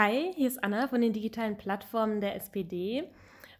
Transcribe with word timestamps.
Hi, 0.00 0.32
hier 0.36 0.46
ist 0.46 0.62
Anna 0.62 0.86
von 0.86 1.00
den 1.00 1.12
digitalen 1.12 1.56
Plattformen 1.56 2.20
der 2.20 2.36
SPD. 2.36 3.02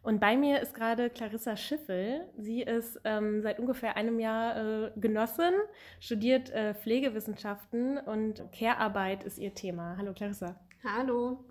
Und 0.04 0.20
bei 0.20 0.36
mir 0.36 0.60
ist 0.60 0.72
gerade 0.72 1.10
Clarissa 1.10 1.56
Schiffel. 1.56 2.28
Sie 2.38 2.62
ist 2.62 3.00
ähm, 3.02 3.42
seit 3.42 3.58
ungefähr 3.58 3.96
einem 3.96 4.20
Jahr 4.20 4.56
äh, 4.56 4.90
Genossin, 4.94 5.52
studiert 5.98 6.50
äh, 6.50 6.74
Pflegewissenschaften 6.74 7.98
und 7.98 8.44
Care-Arbeit 8.52 9.24
ist 9.24 9.38
ihr 9.38 9.52
Thema. 9.52 9.96
Hallo 9.98 10.12
Clarissa. 10.12 10.54
Hallo. 10.84 11.44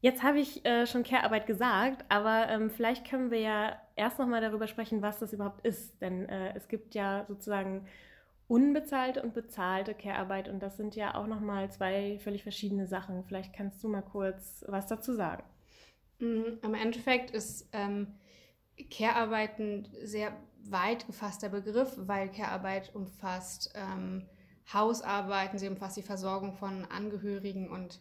Jetzt 0.00 0.22
habe 0.22 0.38
ich 0.38 0.64
äh, 0.64 0.86
schon 0.86 1.02
Care-Arbeit 1.02 1.48
gesagt, 1.48 2.04
aber 2.08 2.48
ähm, 2.48 2.70
vielleicht 2.70 3.10
können 3.10 3.32
wir 3.32 3.40
ja 3.40 3.76
erst 3.96 4.20
nochmal 4.20 4.40
darüber 4.40 4.68
sprechen, 4.68 5.02
was 5.02 5.18
das 5.18 5.32
überhaupt 5.32 5.66
ist. 5.66 6.00
Denn 6.00 6.28
äh, 6.28 6.54
es 6.54 6.68
gibt 6.68 6.94
ja 6.94 7.24
sozusagen 7.26 7.88
unbezahlte 8.50 9.22
und 9.22 9.32
bezahlte 9.32 9.94
Care-Arbeit 9.94 10.48
und 10.48 10.60
das 10.60 10.76
sind 10.76 10.96
ja 10.96 11.14
auch 11.14 11.28
nochmal 11.28 11.70
zwei 11.70 12.18
völlig 12.18 12.42
verschiedene 12.42 12.88
Sachen. 12.88 13.22
Vielleicht 13.24 13.52
kannst 13.52 13.82
du 13.84 13.88
mal 13.88 14.02
kurz 14.02 14.64
was 14.66 14.88
dazu 14.88 15.14
sagen. 15.14 15.44
Mhm, 16.18 16.58
Im 16.64 16.74
Endeffekt 16.74 17.30
ist 17.30 17.68
ähm, 17.72 18.18
Care-Arbeit 18.90 19.60
ein 19.60 19.88
sehr 20.02 20.32
weit 20.64 21.06
gefasster 21.06 21.48
Begriff, 21.48 21.92
weil 21.96 22.28
Care-Arbeit 22.28 22.92
umfasst 22.92 23.72
ähm, 23.76 24.26
Hausarbeiten, 24.72 25.60
sie 25.60 25.68
umfasst 25.68 25.96
die 25.96 26.02
Versorgung 26.02 26.54
von 26.54 26.84
Angehörigen 26.86 27.70
und 27.70 28.00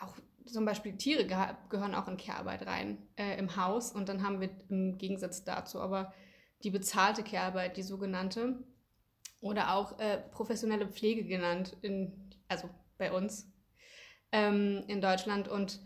auch 0.00 0.14
zum 0.46 0.64
Beispiel 0.66 0.96
Tiere 0.96 1.26
geh 1.26 1.36
gehören 1.68 1.96
auch 1.96 2.06
in 2.06 2.16
Care-Arbeit 2.16 2.64
rein 2.64 3.08
äh, 3.16 3.36
im 3.38 3.56
Haus. 3.56 3.90
Und 3.90 4.08
dann 4.08 4.22
haben 4.22 4.40
wir 4.40 4.50
im 4.68 4.98
Gegensatz 4.98 5.42
dazu 5.42 5.80
aber 5.80 6.14
die 6.62 6.70
bezahlte 6.70 7.24
Care-Arbeit, 7.24 7.76
die 7.76 7.82
sogenannte, 7.82 8.62
oder 9.40 9.74
auch 9.74 9.98
äh, 9.98 10.18
professionelle 10.30 10.86
Pflege 10.86 11.24
genannt, 11.24 11.76
in, 11.82 12.30
also 12.48 12.68
bei 12.98 13.12
uns 13.12 13.50
ähm, 14.32 14.84
in 14.86 15.00
Deutschland. 15.00 15.48
Und 15.48 15.80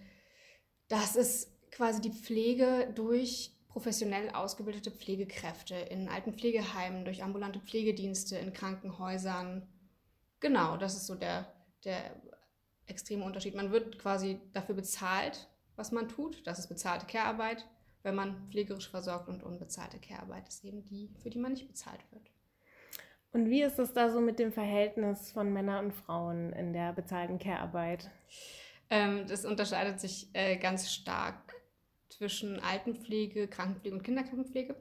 das 0.89 1.17
ist 1.17 1.51
quasi 1.71 2.01
die 2.01 2.13
Pflege 2.13 2.93
durch 2.95 3.53
professionell 3.69 4.31
ausgebildete 4.31 4.91
Pflegekräfte 4.91 5.75
in 5.75 6.09
Altenpflegeheimen, 6.09 7.05
durch 7.05 7.23
ambulante 7.25 7.61
Pflegedienste, 7.61 8.37
in 8.39 8.53
Krankenhäusern. 8.53 9.69
Genau, 10.39 10.77
das 10.77 10.95
ist 10.95 11.07
so 11.07 11.15
der, 11.15 11.53
der 11.85 12.21
extreme 12.87 13.25
Unterschied. 13.25 13.55
Man 13.55 13.73
wird 13.73 13.99
quasi 13.99 14.41
dafür 14.53 14.77
bezahlt, 14.77 15.49
was 15.75 15.91
man 15.91 16.09
tut. 16.09 16.47
Das 16.47 16.59
ist 16.59 16.69
bezahlte 16.69 17.07
Care-Arbeit, 17.07 17.67
wenn 18.03 18.15
man 18.15 18.49
pflegerisch 18.51 18.89
versorgt 18.91 19.29
und 19.29 19.43
unbezahlte 19.43 19.99
Care-Arbeit 19.99 20.49
ist 20.49 20.65
eben 20.65 20.85
die, 20.85 21.13
für 21.21 21.31
die 21.31 21.39
man 21.39 21.53
nicht 21.53 21.67
bezahlt 21.67 22.01
wird. 22.13 22.31
Und 23.35 23.51
wie 23.51 23.63
ist 23.63 23.81
es 23.81 23.93
da 23.93 24.11
so 24.11 24.21
mit 24.21 24.39
dem 24.39 24.53
Verhältnis 24.53 25.33
von 25.33 25.53
Männern 25.53 25.87
und 25.87 25.93
Frauen 25.93 26.53
in 26.53 26.73
der 26.73 26.93
bezahlten 26.93 27.41
Care-Arbeit? 27.41 28.09
Ähm, 28.91 29.27
das 29.27 29.45
unterscheidet 29.45 29.99
sich 29.99 30.29
äh, 30.35 30.57
ganz 30.57 30.93
stark 30.93 31.61
zwischen 32.11 32.61
Altenpflege, 32.61 33.49
Krankenpflege 33.49 33.97
und 33.97 34.05
Kinderkrankenpflege. 34.05 34.77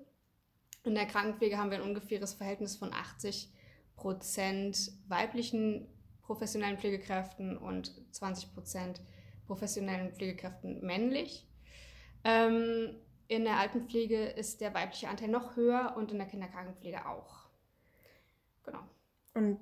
In 0.83 0.93
der 0.93 1.07
Krankenpflege 1.07 1.57
haben 1.57 1.71
wir 1.71 1.79
ein 1.79 1.83
ungefähres 1.83 2.35
Verhältnis 2.35 2.75
von 2.75 2.93
80 2.93 3.51
Prozent 3.95 4.91
weiblichen 5.07 5.87
professionellen 6.21 6.77
Pflegekräften 6.77 7.57
und 7.57 7.91
20 8.11 8.53
Prozent 8.53 9.01
professionellen 9.47 10.13
Pflegekräften 10.13 10.85
männlich. 10.85 11.47
Ähm, 12.23 12.97
in 13.27 13.45
der 13.45 13.57
Altenpflege 13.57 14.25
ist 14.25 14.61
der 14.61 14.75
weibliche 14.75 15.09
Anteil 15.09 15.29
noch 15.29 15.55
höher 15.55 15.95
und 15.97 16.11
in 16.11 16.19
der 16.19 16.27
Kinderkrankenpflege 16.27 17.07
auch. 17.07 17.43
Genau. 18.63 18.79
Und 19.33 19.59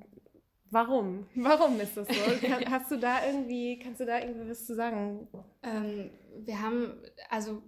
warum? 0.69 1.27
Warum 1.35 1.79
ist 1.79 1.97
das 1.97 2.07
so? 2.07 2.13
Hast 2.69 2.91
du 2.91 2.97
da 2.97 3.25
irgendwie, 3.25 3.79
kannst 3.79 3.99
du 3.99 4.05
da 4.05 4.19
irgendwie 4.19 4.49
was 4.49 4.65
zu 4.65 4.75
sagen? 4.75 5.27
Ähm, 5.63 6.11
wir 6.39 6.61
haben, 6.61 7.01
also 7.29 7.61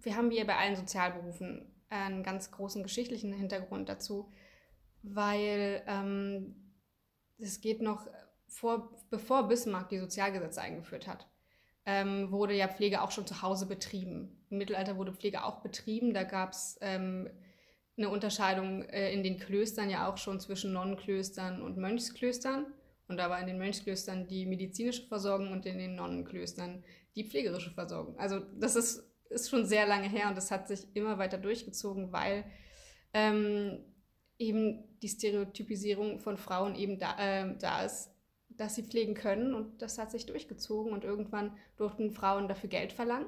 wir 0.00 0.16
haben 0.16 0.30
hier 0.30 0.46
bei 0.46 0.56
allen 0.56 0.76
Sozialberufen 0.76 1.70
einen 1.88 2.22
ganz 2.22 2.50
großen 2.50 2.82
geschichtlichen 2.82 3.32
Hintergrund 3.32 3.88
dazu, 3.88 4.32
weil 5.02 5.82
ähm, 5.86 6.56
es 7.38 7.60
geht 7.60 7.82
noch 7.82 8.06
vor, 8.48 8.90
bevor 9.10 9.48
Bismarck 9.48 9.88
die 9.88 9.98
Sozialgesetze 9.98 10.60
eingeführt 10.60 11.06
hat, 11.06 11.26
ähm, 11.86 12.30
wurde 12.30 12.54
ja 12.54 12.68
Pflege 12.68 13.02
auch 13.02 13.10
schon 13.10 13.26
zu 13.26 13.42
Hause 13.42 13.66
betrieben. 13.66 14.44
Im 14.50 14.58
Mittelalter 14.58 14.96
wurde 14.96 15.12
Pflege 15.12 15.44
auch 15.44 15.60
betrieben. 15.60 16.14
Da 16.14 16.22
gab 16.24 16.52
es 16.52 16.78
ähm, 16.80 17.28
eine 17.96 18.08
Unterscheidung 18.08 18.82
äh, 18.82 19.12
in 19.12 19.22
den 19.22 19.38
Klöstern 19.38 19.90
ja 19.90 20.08
auch 20.08 20.18
schon 20.18 20.40
zwischen 20.40 20.72
Nonnenklöstern 20.72 21.62
und 21.62 21.76
Mönchsklöstern. 21.76 22.66
Und 23.06 23.18
da 23.18 23.28
war 23.30 23.40
in 23.40 23.46
den 23.46 23.58
Mönchsklöstern 23.58 24.26
die 24.26 24.46
medizinische 24.46 25.06
Versorgung 25.06 25.52
und 25.52 25.66
in 25.66 25.78
den 25.78 25.94
Nonnenklöstern 25.94 26.82
die 27.14 27.28
pflegerische 27.28 27.70
Versorgung. 27.70 28.18
Also 28.18 28.40
das 28.58 28.76
ist, 28.76 29.04
ist 29.30 29.50
schon 29.50 29.66
sehr 29.66 29.86
lange 29.86 30.08
her 30.08 30.28
und 30.28 30.36
das 30.36 30.50
hat 30.50 30.68
sich 30.68 30.86
immer 30.94 31.18
weiter 31.18 31.38
durchgezogen, 31.38 32.12
weil 32.12 32.44
ähm, 33.12 33.84
eben 34.38 34.98
die 35.00 35.08
Stereotypisierung 35.08 36.18
von 36.18 36.36
Frauen 36.36 36.74
eben 36.74 36.98
da, 36.98 37.16
äh, 37.18 37.56
da 37.58 37.84
ist, 37.84 38.10
dass 38.48 38.74
sie 38.74 38.82
pflegen 38.82 39.14
können 39.14 39.54
und 39.54 39.82
das 39.82 39.98
hat 39.98 40.10
sich 40.10 40.26
durchgezogen 40.26 40.92
und 40.92 41.04
irgendwann 41.04 41.56
durften 41.76 42.10
Frauen 42.10 42.48
dafür 42.48 42.70
Geld 42.70 42.92
verlangen 42.92 43.26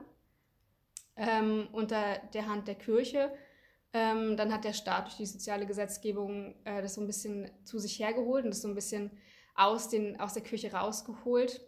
ähm, 1.17 1.69
unter 1.73 2.19
der 2.35 2.47
Hand 2.49 2.69
der 2.69 2.75
Kirche 2.75 3.33
ähm, 3.93 4.37
dann 4.37 4.53
hat 4.53 4.65
der 4.65 4.73
Staat 4.73 5.07
durch 5.07 5.17
die 5.17 5.27
soziale 5.27 5.67
Gesetzgebung 5.67 6.55
äh, 6.65 6.83
das 6.83 6.95
so 6.95 7.01
ein 7.01 7.07
bisschen 7.07 7.51
zu 7.65 7.79
sich 7.79 7.99
hergeholt 7.99 8.45
und 8.45 8.51
das 8.51 8.63
so 8.63 8.69
ein 8.69 8.75
bisschen 8.75 9.11
aus, 9.55 9.89
den, 9.89 10.21
aus 10.21 10.35
der 10.35 10.43
Kirche 10.43 10.73
rausgeholt. 10.73 11.61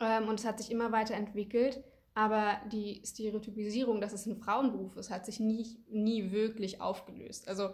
Ähm, 0.00 0.28
und 0.28 0.40
es 0.40 0.46
hat 0.46 0.58
sich 0.58 0.70
immer 0.70 0.92
weiter 0.92 1.14
entwickelt. 1.14 1.82
Aber 2.14 2.60
die 2.70 3.02
Stereotypisierung, 3.04 4.00
dass 4.00 4.12
es 4.12 4.26
ein 4.26 4.36
Frauenberuf 4.36 4.96
ist, 4.96 5.10
hat 5.10 5.26
sich 5.26 5.40
nie, 5.40 5.84
nie 5.88 6.30
wirklich 6.30 6.80
aufgelöst. 6.80 7.48
Also 7.48 7.70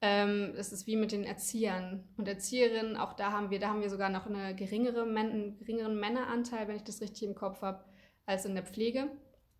ähm, 0.00 0.54
es 0.56 0.72
ist 0.72 0.86
wie 0.86 0.96
mit 0.96 1.12
den 1.12 1.24
Erziehern 1.24 2.08
und 2.16 2.26
Erzieherinnen. 2.26 2.96
Auch 2.96 3.12
da 3.12 3.32
haben 3.32 3.50
wir, 3.50 3.58
da 3.58 3.68
haben 3.68 3.82
wir 3.82 3.90
sogar 3.90 4.08
noch 4.08 4.26
eine 4.26 4.54
geringere, 4.54 5.02
einen 5.02 5.58
geringeren 5.58 5.98
Männeranteil, 6.00 6.66
wenn 6.66 6.76
ich 6.76 6.84
das 6.84 7.02
richtig 7.02 7.24
im 7.24 7.34
Kopf 7.34 7.60
habe, 7.60 7.84
als 8.26 8.46
in 8.46 8.54
der 8.54 8.64
Pflege 8.64 9.10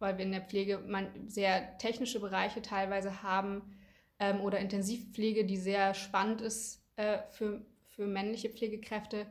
weil 0.04 0.18
wir 0.18 0.26
in 0.26 0.32
der 0.32 0.42
Pflege 0.42 0.80
sehr 1.28 1.78
technische 1.78 2.20
Bereiche 2.20 2.60
teilweise 2.60 3.22
haben 3.22 3.62
ähm, 4.18 4.42
oder 4.42 4.58
Intensivpflege, 4.58 5.46
die 5.46 5.56
sehr 5.56 5.94
spannend 5.94 6.42
ist 6.42 6.84
äh, 6.96 7.20
für, 7.30 7.64
für 7.88 8.06
männliche 8.06 8.50
Pflegekräfte, 8.50 9.26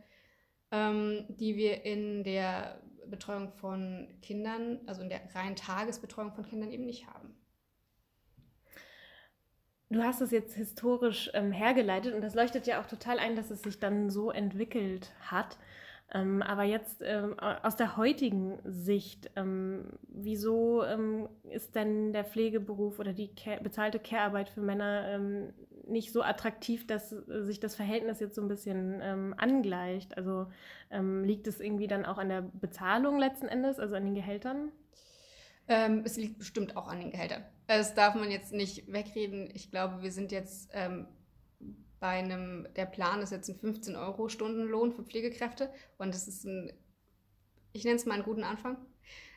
ähm, 0.71 1.25
die 1.29 1.57
wir 1.57 1.85
in 1.85 2.23
der 2.23 2.81
Betreuung 3.05 3.51
von 3.51 4.07
Kindern, 4.23 4.79
also 4.87 5.03
in 5.03 5.09
der 5.09 5.21
reinen 5.35 5.55
Tagesbetreuung 5.55 6.33
von 6.33 6.43
Kindern 6.43 6.71
eben 6.71 6.85
nicht 6.85 7.05
haben. 7.05 7.35
Du 9.91 10.01
hast 10.01 10.21
es 10.21 10.31
jetzt 10.31 10.55
historisch 10.55 11.29
ähm, 11.35 11.51
hergeleitet 11.51 12.15
und 12.15 12.21
das 12.21 12.33
leuchtet 12.33 12.65
ja 12.65 12.81
auch 12.81 12.87
total 12.87 13.19
ein, 13.19 13.35
dass 13.35 13.51
es 13.51 13.61
sich 13.61 13.79
dann 13.79 14.09
so 14.09 14.31
entwickelt 14.31 15.11
hat. 15.21 15.59
Ähm, 16.11 16.41
aber 16.43 16.63
jetzt 16.63 17.01
ähm, 17.03 17.39
aus 17.39 17.75
der 17.75 17.97
heutigen 17.97 18.59
Sicht, 18.65 19.31
ähm, 19.35 19.85
wieso 20.07 20.83
ähm, 20.83 21.27
ist 21.49 21.75
denn 21.75 22.13
der 22.13 22.23
Pflegeberuf 22.23 22.99
oder 22.99 23.13
die 23.13 23.33
Care 23.33 23.61
bezahlte 23.61 23.99
Care-Arbeit 23.99 24.49
für 24.49 24.61
Männer 24.61 25.05
ähm, 25.07 25.53
nicht 25.87 26.13
so 26.13 26.21
attraktiv, 26.21 26.85
dass 26.85 27.09
sich 27.09 27.59
das 27.59 27.75
Verhältnis 27.75 28.19
jetzt 28.19 28.35
so 28.35 28.41
ein 28.41 28.47
bisschen 28.47 28.99
ähm, 29.01 29.33
angleicht? 29.37 30.17
Also 30.17 30.47
liegt 30.95 31.47
es 31.47 31.59
irgendwie 31.59 31.87
dann 31.87 32.05
auch 32.05 32.19
an 32.19 32.29
der 32.29 32.43
Bezahlung 32.43 33.17
letzten 33.17 33.47
Endes, 33.47 33.79
also 33.79 33.95
an 33.95 34.05
den 34.05 34.13
Gehältern? 34.13 34.71
es 35.65 36.17
liegt 36.17 36.37
bestimmt 36.37 36.77
auch 36.77 36.87
an 36.87 36.99
den 36.99 37.09
Gehältern. 37.09 37.43
Das 37.65 37.95
darf 37.95 38.13
man 38.13 38.29
jetzt 38.29 38.53
nicht 38.53 38.91
wegreden. 38.91 39.49
Ich 39.55 39.71
glaube, 39.71 40.03
wir 40.03 40.11
sind 40.11 40.31
jetzt 40.31 40.69
bei 42.03 42.09
einem, 42.09 42.67
der 42.75 42.85
Plan 42.85 43.21
ist 43.21 43.31
jetzt 43.31 43.47
ein 43.47 43.55
15 43.55 43.95
Euro 43.95 44.27
Stundenlohn 44.27 44.91
für 44.91 45.03
Pflegekräfte 45.03 45.69
und 45.97 46.13
das 46.13 46.27
ist 46.27 46.43
ein, 46.43 46.69
ich 47.71 47.85
nenne 47.85 47.95
es 47.95 48.05
mal 48.05 48.15
einen 48.15 48.23
guten 48.23 48.43
Anfang. 48.43 48.75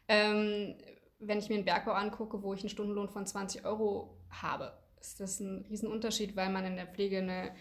Ähm, 0.08 0.74
wenn 1.20 1.38
ich 1.38 1.48
mir 1.48 1.54
einen 1.54 1.64
Bergbau 1.64 1.92
angucke, 1.92 2.42
wo 2.42 2.54
ich 2.54 2.62
einen 2.62 2.68
Stundenlohn 2.68 3.08
von 3.08 3.24
20 3.24 3.64
Euro 3.64 4.18
habe, 4.30 4.76
ist 5.00 5.20
das 5.20 5.38
ein 5.38 5.64
Riesenunterschied, 5.70 6.34
weil 6.34 6.50
man 6.50 6.64
in 6.64 6.74
der 6.74 6.88
Pflege 6.88 7.18
eine 7.18 7.54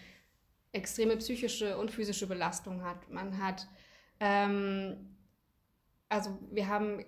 extreme 0.72 1.16
psychische 1.18 1.78
und 1.78 1.92
physische 1.92 2.26
Belastung 2.26 2.82
hat. 2.82 3.08
Man 3.08 3.40
hat, 3.40 3.68
ähm, 4.18 5.14
also 6.08 6.36
wir 6.50 6.66
haben 6.66 7.04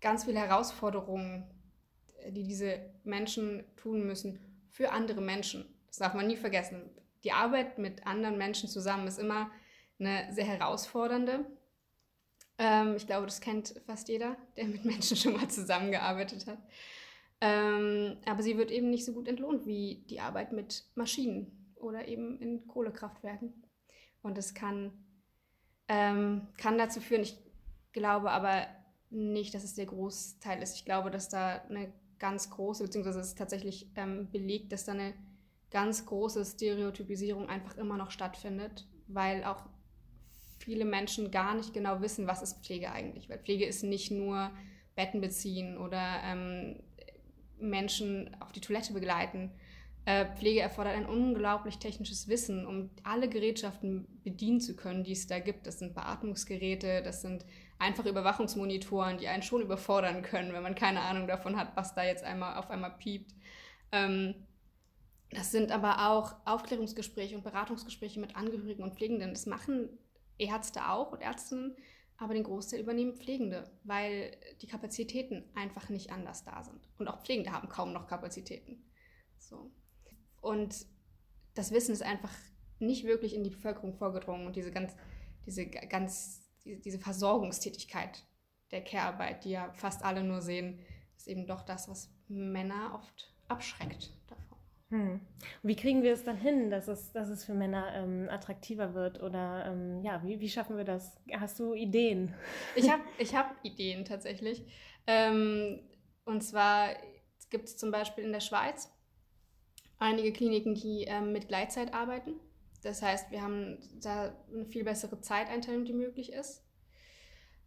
ganz 0.00 0.22
viele 0.22 0.38
Herausforderungen, 0.38 1.50
die 2.28 2.44
diese 2.44 2.78
Menschen 3.02 3.64
tun 3.74 4.06
müssen 4.06 4.53
für 4.74 4.90
andere 4.90 5.20
Menschen. 5.20 5.64
Das 5.86 5.98
darf 5.98 6.14
man 6.14 6.26
nie 6.26 6.36
vergessen. 6.36 6.90
Die 7.22 7.30
Arbeit 7.30 7.78
mit 7.78 8.06
anderen 8.06 8.36
Menschen 8.36 8.68
zusammen 8.68 9.06
ist 9.06 9.20
immer 9.20 9.50
eine 10.00 10.26
sehr 10.32 10.44
herausfordernde. 10.44 11.46
Ähm, 12.58 12.96
ich 12.96 13.06
glaube, 13.06 13.26
das 13.26 13.40
kennt 13.40 13.80
fast 13.86 14.08
jeder, 14.08 14.36
der 14.56 14.66
mit 14.66 14.84
Menschen 14.84 15.16
schon 15.16 15.34
mal 15.34 15.48
zusammengearbeitet 15.48 16.48
hat. 16.48 16.58
Ähm, 17.40 18.16
aber 18.26 18.42
sie 18.42 18.58
wird 18.58 18.72
eben 18.72 18.90
nicht 18.90 19.04
so 19.04 19.12
gut 19.12 19.28
entlohnt 19.28 19.64
wie 19.64 20.04
die 20.10 20.18
Arbeit 20.18 20.52
mit 20.52 20.84
Maschinen 20.96 21.72
oder 21.76 22.08
eben 22.08 22.40
in 22.40 22.66
Kohlekraftwerken. 22.66 23.64
Und 24.22 24.36
es 24.38 24.54
kann 24.54 24.92
ähm, 25.86 26.48
kann 26.56 26.78
dazu 26.78 27.00
führen. 27.00 27.22
Ich 27.22 27.38
glaube 27.92 28.32
aber 28.32 28.66
nicht, 29.10 29.54
dass 29.54 29.62
es 29.62 29.74
der 29.74 29.86
Großteil 29.86 30.60
ist. 30.62 30.74
Ich 30.74 30.84
glaube, 30.84 31.12
dass 31.12 31.28
da 31.28 31.62
eine 31.68 31.92
ganz 32.18 32.50
große, 32.50 32.84
beziehungsweise 32.84 33.20
es 33.20 33.28
ist 33.28 33.38
tatsächlich 33.38 33.90
ähm, 33.96 34.30
belegt, 34.30 34.72
dass 34.72 34.84
da 34.84 34.92
eine 34.92 35.14
ganz 35.70 36.06
große 36.06 36.44
Stereotypisierung 36.44 37.48
einfach 37.48 37.76
immer 37.76 37.96
noch 37.96 38.10
stattfindet, 38.10 38.86
weil 39.08 39.44
auch 39.44 39.64
viele 40.58 40.84
Menschen 40.84 41.30
gar 41.30 41.54
nicht 41.54 41.74
genau 41.74 42.00
wissen, 42.00 42.26
was 42.26 42.42
ist 42.42 42.64
Pflege 42.64 42.92
eigentlich. 42.92 43.28
Weil 43.28 43.38
Pflege 43.38 43.66
ist 43.66 43.82
nicht 43.82 44.10
nur 44.10 44.50
Betten 44.94 45.20
beziehen 45.20 45.76
oder 45.76 46.20
ähm, 46.24 46.80
Menschen 47.58 48.34
auf 48.40 48.52
die 48.52 48.60
Toilette 48.60 48.92
begleiten. 48.92 49.50
Äh, 50.06 50.26
Pflege 50.36 50.60
erfordert 50.60 50.94
ein 50.94 51.06
unglaublich 51.06 51.78
technisches 51.78 52.28
Wissen, 52.28 52.66
um 52.66 52.90
alle 53.02 53.28
Gerätschaften 53.28 54.06
bedienen 54.22 54.60
zu 54.60 54.76
können, 54.76 55.02
die 55.02 55.12
es 55.12 55.26
da 55.26 55.38
gibt. 55.38 55.66
Das 55.66 55.78
sind 55.78 55.94
Beatmungsgeräte, 55.94 57.02
das 57.02 57.22
sind 57.22 57.44
einfache 57.78 58.08
Überwachungsmonitoren, 58.08 59.18
die 59.18 59.28
einen 59.28 59.42
schon 59.42 59.62
überfordern 59.62 60.22
können, 60.22 60.52
wenn 60.52 60.62
man 60.62 60.74
keine 60.74 61.00
Ahnung 61.00 61.26
davon 61.26 61.56
hat, 61.56 61.76
was 61.76 61.94
da 61.94 62.04
jetzt 62.04 62.24
einmal 62.24 62.56
auf 62.56 62.70
einmal 62.70 62.96
piept. 62.96 63.34
Ähm, 63.92 64.34
das 65.30 65.50
sind 65.50 65.72
aber 65.72 66.10
auch 66.10 66.36
Aufklärungsgespräche 66.44 67.36
und 67.36 67.42
Beratungsgespräche 67.42 68.20
mit 68.20 68.36
Angehörigen 68.36 68.82
und 68.82 68.94
Pflegenden. 68.94 69.30
Das 69.30 69.46
machen 69.46 69.88
Ärzte 70.38 70.88
auch 70.88 71.12
und 71.12 71.22
Ärztinnen, 71.22 71.76
aber 72.16 72.34
den 72.34 72.44
Großteil 72.44 72.80
übernehmen 72.80 73.16
Pflegende, 73.16 73.70
weil 73.82 74.36
die 74.62 74.66
Kapazitäten 74.66 75.44
einfach 75.54 75.88
nicht 75.88 76.12
anders 76.12 76.44
da 76.44 76.62
sind. 76.62 76.88
Und 76.98 77.08
auch 77.08 77.22
Pflegende 77.22 77.52
haben 77.52 77.68
kaum 77.68 77.92
noch 77.92 78.06
Kapazitäten. 78.06 78.84
So. 79.38 79.72
Und 80.40 80.86
das 81.54 81.72
Wissen 81.72 81.92
ist 81.92 82.02
einfach 82.02 82.32
nicht 82.78 83.04
wirklich 83.04 83.34
in 83.34 83.44
die 83.44 83.50
Bevölkerung 83.50 83.94
vorgedrungen 83.94 84.46
und 84.46 84.56
diese 84.56 84.70
ganz, 84.70 84.94
diese 85.46 85.66
ganz, 85.66 86.43
diese 86.64 86.98
Versorgungstätigkeit 86.98 88.24
der 88.70 88.82
Care-Arbeit, 88.82 89.44
die 89.44 89.50
ja 89.50 89.72
fast 89.74 90.04
alle 90.04 90.24
nur 90.24 90.40
sehen, 90.40 90.80
ist 91.16 91.28
eben 91.28 91.46
doch 91.46 91.62
das, 91.62 91.88
was 91.88 92.10
Männer 92.28 92.92
oft 92.94 93.32
abschreckt 93.48 94.10
davon. 94.28 94.58
Hm. 94.90 95.20
Wie 95.62 95.76
kriegen 95.76 96.02
wir 96.02 96.12
es 96.12 96.24
dann 96.24 96.36
hin, 96.36 96.70
dass 96.70 96.88
es, 96.88 97.12
dass 97.12 97.28
es 97.28 97.44
für 97.44 97.54
Männer 97.54 97.94
ähm, 97.94 98.28
attraktiver 98.30 98.94
wird? 98.94 99.22
Oder 99.22 99.66
ähm, 99.66 100.02
ja, 100.02 100.22
wie, 100.24 100.40
wie 100.40 100.48
schaffen 100.48 100.76
wir 100.76 100.84
das? 100.84 101.16
Hast 101.38 101.58
du 101.58 101.74
Ideen? 101.74 102.34
Ich 102.74 102.90
habe 102.90 103.02
ich 103.18 103.34
hab 103.34 103.54
Ideen 103.62 104.04
tatsächlich. 104.04 104.64
Ähm, 105.06 105.80
und 106.24 106.42
zwar 106.42 106.90
gibt 107.50 107.64
es 107.64 107.76
zum 107.76 107.90
Beispiel 107.90 108.24
in 108.24 108.32
der 108.32 108.40
Schweiz 108.40 108.90
einige 109.98 110.32
Kliniken, 110.32 110.74
die 110.74 111.04
ähm, 111.04 111.32
mit 111.32 111.48
Gleitzeit 111.48 111.94
arbeiten. 111.94 112.34
Das 112.84 113.00
heißt, 113.00 113.30
wir 113.30 113.42
haben 113.42 113.78
da 114.02 114.36
eine 114.52 114.66
viel 114.66 114.84
bessere 114.84 115.20
Zeiteinteilung, 115.20 115.84
die 115.86 115.94
möglich 115.94 116.32
ist. 116.32 116.62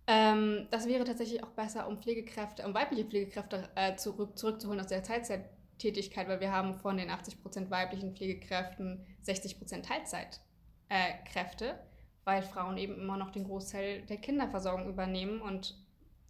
Ähm, 0.05 0.67
das 0.69 0.87
wäre 0.87 1.03
tatsächlich 1.03 1.43
auch 1.43 1.49
besser, 1.49 1.87
um 1.87 2.01
Pflegekräfte, 2.01 2.65
um 2.65 2.73
weibliche 2.73 3.03
Pflegekräfte 3.03 3.67
äh, 3.75 3.95
zurück, 3.95 4.37
zurückzuholen 4.37 4.79
aus 4.79 4.87
der 4.87 5.03
Teilzeittätigkeit, 5.03 6.27
weil 6.27 6.39
wir 6.39 6.51
haben 6.51 6.75
von 6.75 6.97
den 6.97 7.09
80% 7.09 7.69
weiblichen 7.71 8.15
Pflegekräften 8.15 9.05
60% 9.25 9.81
Teilzeitkräfte, 9.81 11.65
äh, 11.65 11.75
weil 12.23 12.43
Frauen 12.43 12.77
eben 12.77 12.93
immer 12.93 13.17
noch 13.17 13.31
den 13.31 13.45
Großteil 13.45 14.03
der 14.03 14.17
Kinderversorgung 14.17 14.87
übernehmen 14.87 15.41
und 15.41 15.75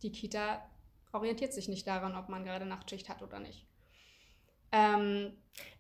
die 0.02 0.12
Kita 0.12 0.66
orientiert 1.12 1.54
sich 1.54 1.68
nicht 1.68 1.86
daran, 1.88 2.16
ob 2.16 2.30
man 2.30 2.46
gerade 2.46 2.66
Nachtschicht 2.66 3.10
hat 3.10 3.22
oder 3.22 3.40
nicht. 3.40 3.67
Ähm, 4.72 5.34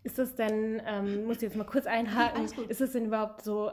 ist 0.03 0.17
das 0.17 0.35
denn, 0.35 0.81
ähm, 0.85 1.25
muss 1.25 1.37
ich 1.37 1.43
jetzt 1.43 1.55
mal 1.55 1.65
kurz 1.65 1.85
einhaken, 1.85 2.47
ja, 2.47 2.63
ist 2.69 2.81
es 2.81 2.93
denn 2.93 3.05
überhaupt 3.05 3.43
so, 3.43 3.71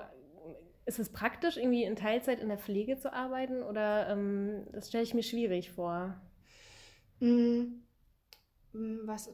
ist 0.87 0.99
es 0.99 1.11
praktisch, 1.11 1.57
irgendwie 1.57 1.85
in 1.85 1.97
Teilzeit 1.97 2.41
in 2.41 2.49
der 2.49 2.59
Pflege 2.59 2.99
zu 2.99 3.13
arbeiten 3.13 3.63
oder 3.63 4.09
ähm, 4.11 4.67
das 4.73 4.89
stelle 4.89 5.05
ich 5.05 5.15
mir 5.15 5.23
schwierig 5.23 5.71
vor? 5.71 6.21
Mm, 7.21 7.83
mm, 8.73 9.07
was, 9.07 9.33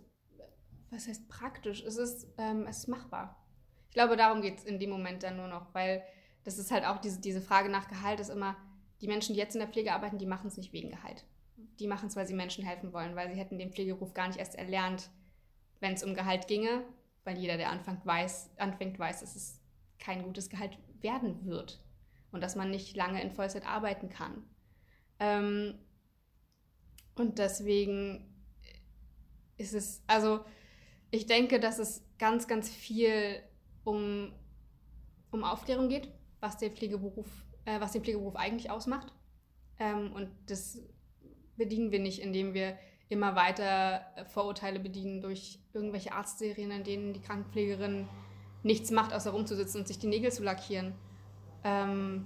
was 0.90 1.08
heißt 1.08 1.28
praktisch? 1.28 1.82
Es 1.82 1.96
ist, 1.96 2.28
ähm, 2.38 2.66
es 2.68 2.78
ist 2.78 2.88
machbar. 2.88 3.36
Ich 3.88 3.94
glaube, 3.94 4.16
darum 4.16 4.42
geht 4.42 4.58
es 4.58 4.64
in 4.64 4.78
dem 4.78 4.90
Moment 4.90 5.22
dann 5.22 5.36
nur 5.36 5.48
noch, 5.48 5.74
weil 5.74 6.04
das 6.44 6.58
ist 6.58 6.70
halt 6.70 6.84
auch 6.84 6.98
diese, 6.98 7.20
diese 7.20 7.40
Frage 7.40 7.68
nach 7.68 7.88
Gehalt, 7.88 8.20
ist 8.20 8.30
immer, 8.30 8.56
die 9.00 9.08
Menschen, 9.08 9.34
die 9.34 9.40
jetzt 9.40 9.54
in 9.54 9.60
der 9.60 9.68
Pflege 9.68 9.92
arbeiten, 9.92 10.18
die 10.18 10.26
machen 10.26 10.48
es 10.48 10.56
nicht 10.56 10.72
wegen 10.72 10.90
Gehalt. 10.90 11.24
Die 11.80 11.86
machen 11.86 12.08
es, 12.08 12.16
weil 12.16 12.26
sie 12.26 12.34
Menschen 12.34 12.64
helfen 12.64 12.92
wollen, 12.92 13.16
weil 13.16 13.30
sie 13.30 13.38
hätten 13.38 13.58
den 13.58 13.72
Pflegeruf 13.72 14.12
gar 14.14 14.28
nicht 14.28 14.38
erst 14.38 14.54
erlernt, 14.54 15.10
wenn 15.80 15.94
es 15.94 16.04
um 16.04 16.14
Gehalt 16.14 16.46
ginge, 16.46 16.84
weil 17.24 17.38
jeder, 17.38 17.56
der 17.56 17.70
anfängt, 17.70 18.04
weiß, 18.06 18.50
anfängt, 18.56 18.98
weiß, 18.98 19.20
dass 19.20 19.36
es 19.36 19.60
kein 19.98 20.22
gutes 20.22 20.48
Gehalt 20.48 20.78
werden 21.00 21.44
wird 21.44 21.82
und 22.32 22.42
dass 22.42 22.56
man 22.56 22.70
nicht 22.70 22.96
lange 22.96 23.22
in 23.22 23.30
Vollzeit 23.30 23.66
arbeiten 23.66 24.08
kann. 24.08 24.44
Ähm, 25.18 25.78
und 27.14 27.38
deswegen 27.38 28.26
ist 29.56 29.74
es, 29.74 30.02
also 30.06 30.40
ich 31.10 31.26
denke, 31.26 31.60
dass 31.60 31.78
es 31.78 32.02
ganz, 32.18 32.46
ganz 32.46 32.70
viel 32.70 33.42
um, 33.84 34.32
um 35.30 35.44
Aufklärung 35.44 35.88
geht, 35.88 36.10
was 36.40 36.56
der 36.56 36.70
Pflegeberuf, 36.70 37.26
äh, 37.64 37.80
was 37.80 37.92
den 37.92 38.02
Pflegeberuf 38.02 38.36
eigentlich 38.36 38.70
ausmacht. 38.70 39.12
Ähm, 39.78 40.12
und 40.12 40.30
das 40.46 40.78
bedienen 41.56 41.92
wir 41.92 41.98
nicht, 41.98 42.20
indem 42.20 42.54
wir 42.54 42.78
immer 43.10 43.34
weiter 43.34 44.06
Vorurteile 44.32 44.78
bedienen 44.78 45.20
durch 45.20 45.58
irgendwelche 45.74 46.12
Arztserien, 46.12 46.70
in 46.70 46.84
denen 46.84 47.12
die 47.12 47.20
Krankenpflegerin 47.20 48.08
nichts 48.62 48.90
macht, 48.90 49.12
außer 49.12 49.32
rumzusitzen 49.32 49.80
und 49.80 49.88
sich 49.88 49.98
die 49.98 50.06
Nägel 50.06 50.30
zu 50.30 50.44
lackieren. 50.44 50.94
Ähm, 51.64 52.24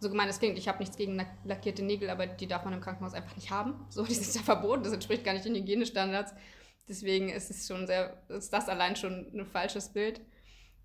so 0.00 0.10
gemein 0.10 0.28
das 0.28 0.38
klingt, 0.38 0.58
ich 0.58 0.68
habe 0.68 0.78
nichts 0.78 0.96
gegen 0.96 1.20
lackierte 1.44 1.82
Nägel, 1.82 2.10
aber 2.10 2.26
die 2.26 2.46
darf 2.46 2.64
man 2.64 2.74
im 2.74 2.80
Krankenhaus 2.80 3.14
einfach 3.14 3.34
nicht 3.36 3.50
haben. 3.50 3.74
So, 3.90 4.04
die 4.04 4.14
sind 4.14 4.34
ja 4.34 4.42
verboten, 4.42 4.84
das 4.84 4.92
entspricht 4.92 5.24
gar 5.24 5.32
nicht 5.32 5.46
den 5.46 5.54
Hygienestandards. 5.54 6.34
Deswegen 6.88 7.30
ist 7.30 7.50
es 7.50 7.66
schon 7.66 7.86
sehr, 7.86 8.22
ist 8.28 8.52
das 8.52 8.68
allein 8.68 8.96
schon 8.96 9.30
ein 9.34 9.46
falsches 9.46 9.92
Bild 9.92 10.20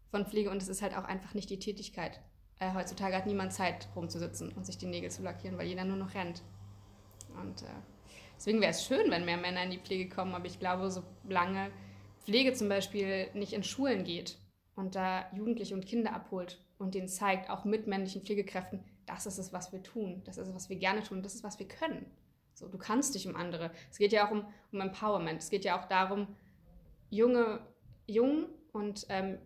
von 0.09 0.25
Pflege 0.25 0.49
und 0.49 0.61
es 0.61 0.67
ist 0.67 0.81
halt 0.81 0.97
auch 0.97 1.03
einfach 1.03 1.33
nicht 1.33 1.49
die 1.49 1.59
Tätigkeit. 1.59 2.21
Äh, 2.59 2.73
heutzutage 2.73 3.15
hat 3.15 3.25
niemand 3.25 3.51
Zeit, 3.51 3.89
rumzusitzen 3.95 4.53
und 4.53 4.65
sich 4.65 4.77
die 4.77 4.85
Nägel 4.85 5.11
zu 5.11 5.21
lackieren, 5.21 5.57
weil 5.57 5.67
jeder 5.67 5.85
nur 5.85 5.97
noch 5.97 6.13
rennt. 6.13 6.43
Und 7.41 7.61
äh, 7.63 7.92
Deswegen 8.35 8.61
wäre 8.61 8.71
es 8.71 8.85
schön, 8.85 9.09
wenn 9.11 9.25
mehr 9.25 9.37
Männer 9.37 9.63
in 9.63 9.71
die 9.71 9.79
Pflege 9.79 10.13
kommen, 10.13 10.35
aber 10.35 10.45
ich 10.45 10.59
glaube, 10.59 10.89
solange 10.89 11.71
Pflege 12.23 12.53
zum 12.53 12.69
Beispiel 12.69 13.27
nicht 13.33 13.53
in 13.53 13.63
Schulen 13.63 14.03
geht 14.03 14.37
und 14.75 14.95
da 14.95 15.25
Jugendliche 15.33 15.75
und 15.75 15.85
Kinder 15.85 16.13
abholt 16.13 16.61
und 16.77 16.95
denen 16.95 17.07
zeigt, 17.07 17.49
auch 17.49 17.65
mit 17.65 17.87
männlichen 17.87 18.23
Pflegekräften, 18.23 18.83
das 19.05 19.25
ist 19.25 19.37
es, 19.37 19.53
was 19.53 19.71
wir 19.71 19.83
tun, 19.83 20.21
das 20.25 20.37
ist 20.37 20.47
es, 20.47 20.55
was 20.55 20.69
wir 20.69 20.77
gerne 20.77 21.03
tun, 21.03 21.21
das 21.21 21.35
ist, 21.35 21.43
was 21.43 21.59
wir 21.59 21.67
können. 21.67 22.05
So, 22.53 22.67
du 22.67 22.77
kannst 22.77 23.15
dich 23.15 23.27
um 23.27 23.35
andere. 23.35 23.71
Es 23.91 23.97
geht 23.97 24.13
ja 24.13 24.27
auch 24.27 24.31
um, 24.31 24.45
um 24.71 24.81
Empowerment. 24.81 25.41
Es 25.41 25.49
geht 25.49 25.65
ja 25.65 25.79
auch 25.79 25.85
darum, 25.85 26.27
junge, 27.09 27.65
jung 28.05 28.47
und 28.71 29.05
ähm, 29.09 29.39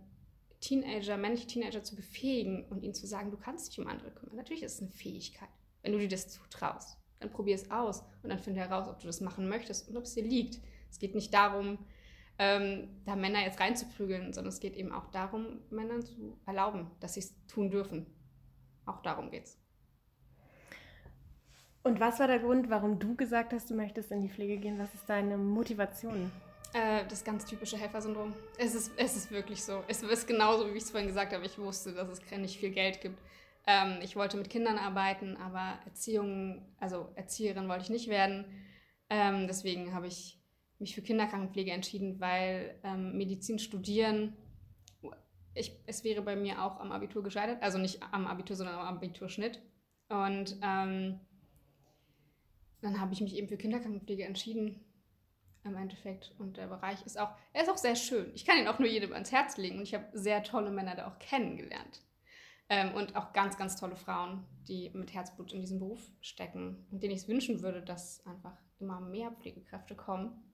Teenager, 0.59 1.17
männliche 1.17 1.47
Teenager 1.47 1.83
zu 1.83 1.95
befähigen 1.95 2.65
und 2.65 2.83
ihnen 2.83 2.93
zu 2.93 3.07
sagen, 3.07 3.31
du 3.31 3.37
kannst 3.37 3.71
dich 3.71 3.79
um 3.79 3.87
andere 3.87 4.11
kümmern. 4.11 4.35
Natürlich 4.35 4.63
ist 4.63 4.75
es 4.75 4.81
eine 4.81 4.91
Fähigkeit, 4.91 5.49
wenn 5.81 5.93
du 5.93 5.99
dir 5.99 6.09
das 6.09 6.27
zutraust 6.27 6.97
dann 7.19 7.31
probier 7.31 7.55
es 7.55 7.71
aus 7.71 8.03
und 8.23 8.29
dann 8.29 8.39
finde 8.39 8.61
heraus, 8.61 8.87
ob 8.87 8.99
du 8.99 9.07
das 9.07 9.21
machen 9.21 9.49
möchtest 9.49 9.89
und 9.89 9.97
ob 9.97 10.03
es 10.03 10.13
dir 10.13 10.23
liegt. 10.23 10.59
Es 10.89 10.99
geht 10.99 11.15
nicht 11.15 11.33
darum, 11.33 11.79
ähm, 12.39 12.89
da 13.05 13.15
Männer 13.15 13.41
jetzt 13.41 13.59
reinzuprügeln, 13.59 14.33
sondern 14.33 14.49
es 14.49 14.59
geht 14.59 14.75
eben 14.75 14.91
auch 14.91 15.07
darum, 15.07 15.61
Männern 15.69 16.03
zu 16.03 16.37
erlauben, 16.45 16.91
dass 16.99 17.15
sie 17.15 17.21
es 17.21 17.35
tun 17.47 17.71
dürfen. 17.71 18.05
Auch 18.85 19.01
darum 19.01 19.31
geht's. 19.31 19.57
Und 21.83 21.99
was 21.99 22.19
war 22.19 22.27
der 22.27 22.39
Grund, 22.39 22.69
warum 22.69 22.99
du 22.99 23.15
gesagt 23.15 23.53
hast, 23.53 23.69
du 23.69 23.73
möchtest 23.73 24.11
in 24.11 24.21
die 24.21 24.29
Pflege 24.29 24.57
gehen? 24.57 24.77
Was 24.77 24.93
ist 24.93 25.07
deine 25.07 25.37
Motivation? 25.37 26.31
Äh, 26.73 27.05
das 27.07 27.23
ganz 27.23 27.45
typische 27.45 27.77
Helfersyndrom. 27.77 28.33
Es 28.57 28.75
ist, 28.75 28.91
es 28.97 29.15
ist 29.15 29.31
wirklich 29.31 29.63
so. 29.63 29.83
Es 29.87 30.03
ist 30.03 30.27
genauso, 30.27 30.67
wie 30.67 30.77
ich 30.77 30.83
es 30.83 30.91
vorhin 30.91 31.07
gesagt 31.07 31.33
habe. 31.33 31.45
Ich 31.45 31.57
wusste, 31.57 31.93
dass 31.93 32.09
es 32.09 32.19
nicht 32.37 32.59
viel 32.59 32.71
Geld 32.71 32.99
gibt. 33.01 33.17
Ähm, 33.67 33.99
ich 34.01 34.15
wollte 34.15 34.37
mit 34.37 34.49
Kindern 34.49 34.77
arbeiten, 34.77 35.37
aber 35.37 35.79
Erziehung, 35.85 36.65
also 36.79 37.11
Erzieherin 37.15 37.67
wollte 37.67 37.83
ich 37.83 37.89
nicht 37.89 38.07
werden. 38.07 38.45
Ähm, 39.09 39.47
deswegen 39.47 39.93
habe 39.93 40.07
ich 40.07 40.41
mich 40.79 40.95
für 40.95 41.01
Kinderkrankenpflege 41.01 41.71
entschieden, 41.71 42.19
weil 42.19 42.79
ähm, 42.83 43.17
Medizin 43.17 43.59
studieren, 43.59 44.35
ich, 45.53 45.77
es 45.85 46.03
wäre 46.03 46.21
bei 46.21 46.35
mir 46.35 46.63
auch 46.63 46.79
am 46.79 46.91
Abitur 46.91 47.23
gescheitert. 47.23 47.61
Also 47.61 47.77
nicht 47.77 48.01
am 48.11 48.27
Abitur, 48.27 48.55
sondern 48.55 48.75
am 48.75 48.97
Abiturschnitt. 48.97 49.61
Und 50.09 50.57
ähm, 50.61 51.19
dann 52.81 53.01
habe 53.01 53.13
ich 53.13 53.21
mich 53.21 53.35
eben 53.35 53.47
für 53.47 53.57
Kinderkrankenpflege 53.57 54.23
entschieden 54.23 54.85
im 55.63 55.75
Endeffekt. 55.75 56.33
Und 56.37 56.57
der 56.57 56.67
Bereich 56.67 57.05
ist 57.05 57.19
auch, 57.19 57.31
er 57.53 57.63
ist 57.63 57.69
auch 57.69 57.77
sehr 57.77 57.95
schön. 57.95 58.31
Ich 58.33 58.45
kann 58.45 58.57
ihn 58.57 58.67
auch 58.67 58.79
nur 58.79 58.87
jedem 58.87 59.13
ans 59.13 59.31
Herz 59.31 59.57
legen 59.57 59.77
und 59.77 59.83
ich 59.83 59.93
habe 59.93 60.05
sehr 60.13 60.43
tolle 60.43 60.71
Männer 60.71 60.95
da 60.95 61.07
auch 61.07 61.19
kennengelernt. 61.19 62.01
Ähm, 62.69 62.93
und 62.95 63.15
auch 63.15 63.31
ganz, 63.31 63.57
ganz 63.57 63.77
tolle 63.77 63.95
Frauen, 63.95 64.45
die 64.67 64.89
mit 64.89 65.13
Herzblut 65.13 65.53
in 65.53 65.61
diesem 65.61 65.79
Beruf 65.79 66.01
stecken 66.21 66.85
und 66.91 67.01
denen 67.01 67.13
ich 67.13 67.21
es 67.21 67.27
wünschen 67.27 67.61
würde, 67.61 67.81
dass 67.81 68.25
einfach 68.25 68.57
immer 68.79 68.99
mehr 68.99 69.31
Pflegekräfte 69.31 69.95
kommen. 69.95 70.53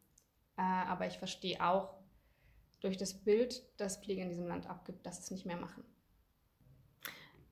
Äh, 0.58 0.62
aber 0.62 1.08
ich 1.08 1.18
verstehe 1.18 1.66
auch 1.66 1.96
durch 2.82 2.98
das 2.98 3.24
Bild, 3.24 3.64
das 3.78 3.98
Pflege 3.98 4.22
in 4.22 4.30
diesem 4.30 4.46
Land 4.46 4.68
abgibt, 4.68 5.06
dass 5.06 5.20
es 5.20 5.32
nicht 5.32 5.46
mehr 5.46 5.58
machen. 5.58 5.84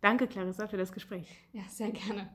Danke, 0.01 0.27
Clarissa, 0.27 0.67
für 0.67 0.77
das 0.77 0.91
Gespräch. 0.91 1.27
Ja, 1.53 1.63
sehr 1.67 1.91
gerne. 1.91 2.29